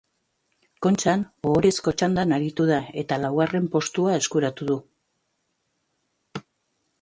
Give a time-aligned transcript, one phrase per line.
[0.85, 4.79] Kontxan ohorezko txandan aritu da eta laugarren postua eskuratu du.